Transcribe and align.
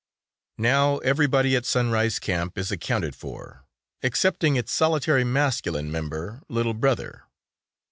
Now 0.57 0.97
everybody 0.97 1.55
at 1.55 1.63
Sunrise 1.63 2.17
Camp 2.17 2.57
is 2.57 2.71
accounted 2.71 3.15
for 3.15 3.65
excepting 4.01 4.55
its 4.55 4.71
solitary 4.71 5.23
masculine 5.23 5.91
member 5.91 6.41
Little 6.49 6.73
Brother. 6.73 7.25